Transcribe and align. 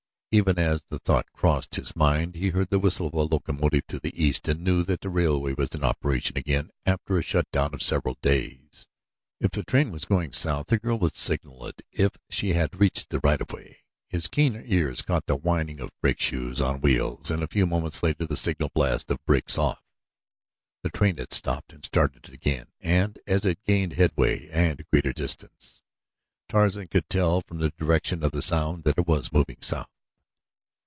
Even 0.33 0.57
as 0.57 0.83
the 0.87 0.97
thought 0.97 1.29
crossed 1.33 1.75
his 1.75 1.93
mind 1.93 2.35
he 2.35 2.51
heard 2.51 2.69
the 2.69 2.79
whistle 2.79 3.07
of 3.07 3.13
a 3.13 3.21
locomotive 3.21 3.85
to 3.87 3.99
the 3.99 4.13
east 4.15 4.47
and 4.47 4.61
knew 4.63 4.81
that 4.81 5.01
the 5.01 5.09
railway 5.09 5.53
was 5.55 5.75
in 5.75 5.83
operation 5.83 6.37
again 6.37 6.69
after 6.85 7.17
a 7.17 7.21
shutdown 7.21 7.73
of 7.73 7.83
several 7.83 8.15
days. 8.21 8.87
If 9.41 9.51
the 9.51 9.65
train 9.65 9.91
was 9.91 10.05
going 10.05 10.31
south 10.31 10.67
the 10.67 10.79
girl 10.79 10.97
would 10.99 11.15
signal 11.15 11.65
it 11.67 11.81
if 11.91 12.11
she 12.29 12.53
had 12.53 12.79
reached 12.79 13.09
the 13.09 13.19
right 13.25 13.41
of 13.41 13.51
way. 13.51 13.79
His 14.07 14.29
keen 14.29 14.55
ears 14.65 15.01
caught 15.01 15.25
the 15.25 15.35
whining 15.35 15.81
of 15.81 15.91
brake 16.01 16.21
shoes 16.21 16.61
on 16.61 16.79
wheels 16.79 17.29
and 17.29 17.43
a 17.43 17.47
few 17.49 17.65
minutes 17.67 18.01
later 18.01 18.25
the 18.25 18.37
signal 18.37 18.69
blast 18.73 19.07
for 19.09 19.17
brakes 19.25 19.57
off. 19.57 19.83
The 20.81 20.91
train 20.91 21.17
had 21.17 21.33
stopped 21.33 21.73
and 21.73 21.83
started 21.83 22.29
again 22.29 22.67
and, 22.79 23.19
as 23.27 23.45
it 23.45 23.65
gained 23.65 23.95
headway 23.95 24.47
and 24.47 24.81
greater 24.93 25.11
distance, 25.11 25.83
Tarzan 26.47 26.87
could 26.87 27.09
tell 27.09 27.41
from 27.41 27.57
the 27.57 27.71
direction 27.77 28.23
of 28.23 28.31
the 28.31 28.41
sound 28.41 28.85
that 28.85 28.97
it 28.97 29.07
was 29.09 29.33
moving 29.33 29.57
south. 29.59 29.89